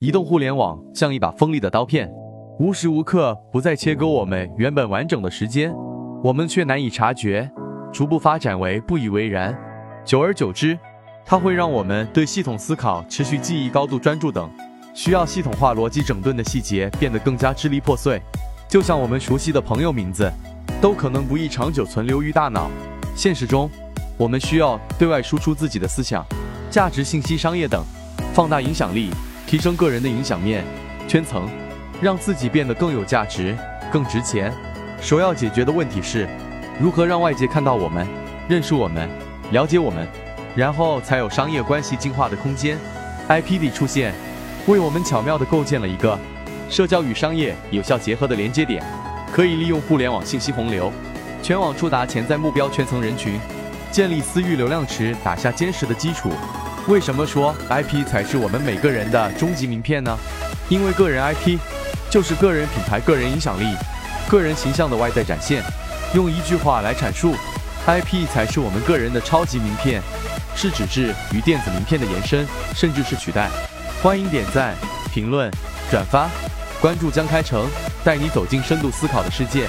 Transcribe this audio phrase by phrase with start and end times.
[0.00, 2.10] 移动互联网像一把锋利的刀片，
[2.58, 5.74] 无时无刻不在切割我们原本完整的时间，
[6.24, 7.50] 我们却难以察觉，
[7.92, 9.54] 逐步发展为不以为然。
[10.02, 10.78] 久而久之，
[11.22, 14.50] 它会让我们对系统思考、持续记忆、高度专注等
[14.94, 18.22] 需要系统化逻辑整顿的细节变得更加支离破碎。
[18.70, 20.32] 就像我们熟悉的朋友名字，
[20.80, 22.70] 都可能不易长久存留于大脑。
[23.14, 23.68] 现实中，
[24.16, 26.24] 我们需要对外输出自己的思想、
[26.70, 27.84] 价值、信息、商业等，
[28.32, 29.10] 放大影响力。
[29.50, 30.64] 提升个人的影响面、
[31.08, 31.50] 圈层，
[32.00, 33.56] 让自己变得更有价值、
[33.92, 34.54] 更值钱。
[35.00, 36.28] 首要解决的问题是，
[36.78, 38.06] 如何让外界看到我们、
[38.48, 39.08] 认识我们、
[39.50, 40.06] 了解我们，
[40.54, 42.78] 然后才有商业关系进化的空间。
[43.28, 44.14] IP 的出现，
[44.68, 46.16] 为我们巧妙地构建了一个
[46.68, 48.80] 社交与商业有效结合的连接点，
[49.32, 50.92] 可以利用互联网信息洪流，
[51.42, 53.40] 全网触达潜在目标圈层人群，
[53.90, 56.30] 建立私域流量池，打下坚实的基础。
[56.88, 60.16] 为什么说 IP 才是我们每个人的终极名片呢？
[60.68, 61.58] 因为个人 IP
[62.10, 63.76] 就是个人品牌、个人影响力、
[64.28, 65.62] 个人形象的外在展现。
[66.14, 67.36] 用一句话来阐述
[67.86, 70.02] ，IP 才是我们个人的超级名片，
[70.56, 73.48] 是纸质与电子名片的延伸，甚至是取代。
[74.02, 74.74] 欢迎点赞、
[75.12, 75.48] 评论、
[75.90, 76.28] 转发、
[76.80, 77.68] 关注江开成，
[78.02, 79.68] 带你走进深度思考的世界。